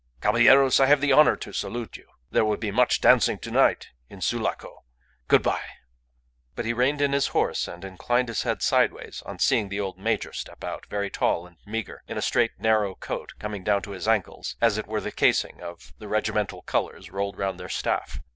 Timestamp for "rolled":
17.11-17.37